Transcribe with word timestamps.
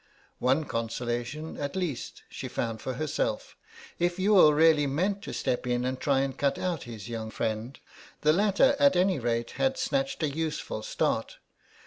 One 0.39 0.63
consolation, 0.63 1.57
at 1.59 1.75
least, 1.75 2.23
she 2.27 2.47
found 2.47 2.81
for 2.81 2.95
herself: 2.95 3.55
if 3.99 4.17
Youghal 4.17 4.51
really 4.55 4.87
meant 4.87 5.21
to 5.21 5.31
step 5.31 5.67
in 5.67 5.85
and 5.85 5.99
try 5.99 6.21
and 6.21 6.35
cut 6.35 6.57
out 6.57 6.85
his 6.85 7.07
young 7.07 7.29
friend, 7.29 7.79
the 8.21 8.33
latter 8.33 8.75
at 8.79 8.95
any 8.95 9.19
rate 9.19 9.51
had 9.61 9.77
snatched 9.77 10.23
a 10.23 10.29
useful 10.31 10.81
start. 10.81 11.37